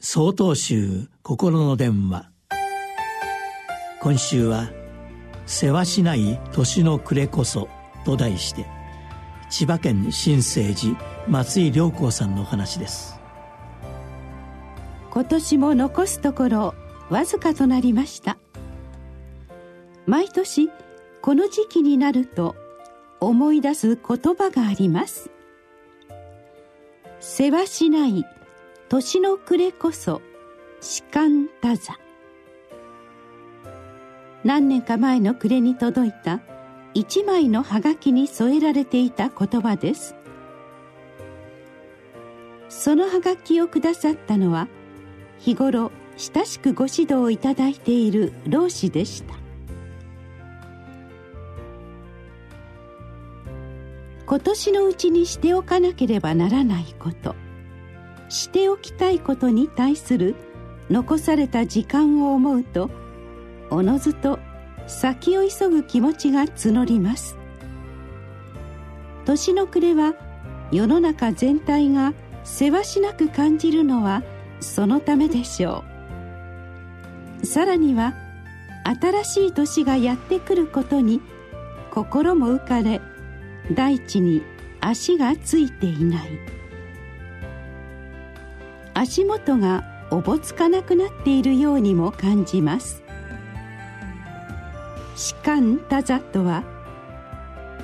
[0.00, 2.30] 総統集心の電話。
[4.00, 4.70] 今週は
[5.44, 7.68] 「世話しない年の暮れこそ」
[8.06, 8.64] と題して
[9.50, 13.18] 千葉県新生寺松井良子さんのお話です。
[15.10, 16.74] 今年も残すところ
[17.10, 18.38] わずかとなりました。
[20.06, 20.70] 毎年
[21.22, 22.54] この時期になると
[23.18, 25.28] 思い出す言葉があります。
[27.18, 28.24] 世話しない
[28.88, 30.22] 年の暮れこそ
[30.80, 31.98] 士官多座。
[34.44, 36.40] 何年か前の暮れに届いた
[36.94, 40.14] 一枚のハガキに添えられていた言葉です。
[42.70, 44.68] そのハガキをくださったのは
[45.38, 49.34] 日頃親しくご指導をいただいている老子でした。
[54.24, 57.34] 今年のうちにしておかなければならないこと。
[58.28, 60.34] しておきたいことに対する
[60.90, 62.90] 残された時間を思うと
[63.70, 64.38] おのずと
[64.86, 67.36] 先を急ぐ気持ちが募ります。
[69.26, 70.14] 年の暮れは
[70.72, 74.22] 世の中全体がせわしなく感じるのは
[74.60, 75.84] そのためでしょ
[77.42, 77.46] う。
[77.46, 78.14] さらには
[78.84, 81.20] 新しい年がやってくることに
[81.90, 83.02] 心も浮かれ
[83.74, 84.42] 大地に
[84.80, 86.57] 足がついていない。
[89.00, 93.04] 足元がおぼつかなくなっているようにも感じます。
[95.14, 96.64] 士官多座とは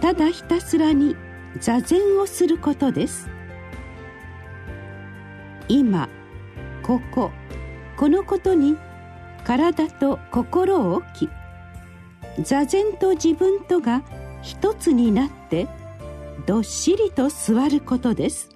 [0.00, 1.14] ただひたすらに
[1.60, 3.28] 座禅をすることです。
[5.68, 6.08] 今
[6.82, 7.30] ここ
[7.96, 8.76] このことに
[9.44, 11.28] 体と心を置き
[12.42, 14.02] 座禅と自分とが
[14.42, 15.68] 一つになって
[16.44, 18.50] どっしりと座ることです。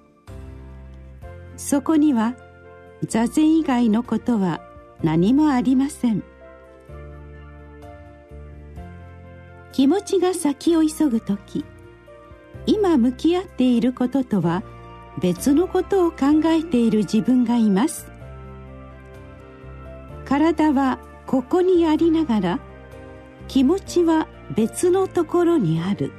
[1.55, 2.35] そこには
[3.07, 4.61] 座禅以外のことは
[5.01, 6.23] 何もありません。
[9.71, 11.63] 気持ちが先を急ぐ時
[12.65, 14.63] 今向き合っていることとは
[15.21, 18.11] 別のことを考えている自分がいます。
[20.25, 22.59] 体はここにありながら
[23.47, 26.11] 気持ちは別のところにある。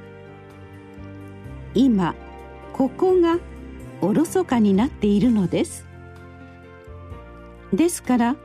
[1.75, 2.15] 今
[2.73, 3.39] ここが
[4.01, 5.90] おろそかになっているのです。
[7.73, 8.37] ですから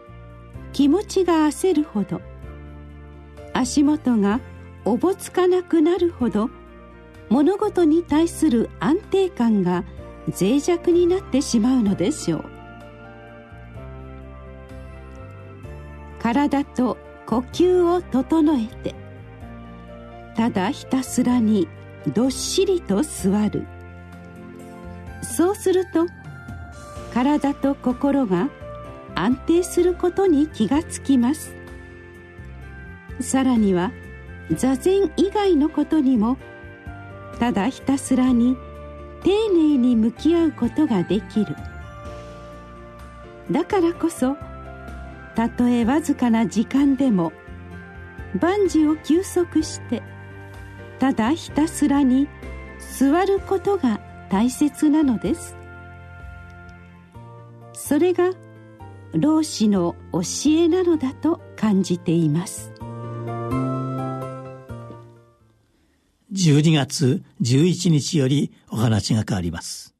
[0.73, 2.21] 気持ちが焦るほど
[3.53, 4.39] 足元が
[4.83, 6.49] おぼつかなくなるほど
[7.29, 9.83] 物事に対する安定感が
[10.27, 12.45] 脆弱になってしまうのでしょう。
[16.21, 18.95] 体と呼吸を整えて
[20.35, 21.67] ただひたすらに
[22.13, 23.65] どっしりと座る。
[25.21, 26.07] そうすると
[27.13, 28.49] 体と心が
[29.15, 31.53] 安定することに気がつきます。
[33.19, 33.91] さらには
[34.51, 36.37] 座禅以外のことにも
[37.39, 38.57] ただひたすらに
[39.23, 41.55] 丁寧に向き合うことができる。
[43.51, 44.35] だからこそ
[45.35, 47.31] たとえわずかな時間でも
[48.39, 50.01] 万事を休息して
[50.99, 52.27] ただひたすらに
[52.97, 53.99] 座ることが
[54.29, 55.55] 大切なのです。
[57.73, 58.31] それが
[59.13, 60.21] 老子の教
[60.51, 62.73] えなのだと感じています。
[66.33, 69.94] 12月11日よりお話が変わります。